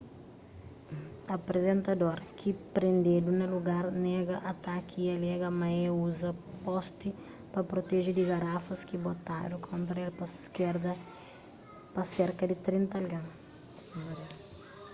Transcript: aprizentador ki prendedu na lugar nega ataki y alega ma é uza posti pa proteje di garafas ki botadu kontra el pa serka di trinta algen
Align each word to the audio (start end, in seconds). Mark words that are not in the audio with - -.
aprizentador 1.37 2.17
ki 2.39 2.49
prendedu 2.75 3.31
na 3.39 3.45
lugar 3.53 3.85
nega 4.07 4.37
ataki 4.53 4.97
y 5.03 5.07
alega 5.17 5.47
ma 5.59 5.67
é 5.85 5.89
uza 6.07 6.29
posti 6.65 7.09
pa 7.51 7.59
proteje 7.71 8.09
di 8.15 8.23
garafas 8.33 8.79
ki 8.89 8.97
botadu 9.07 9.55
kontra 9.69 9.97
el 10.05 10.11
pa 11.95 12.01
serka 12.15 12.43
di 12.47 12.55
trinta 12.65 12.95
algen 13.01 13.25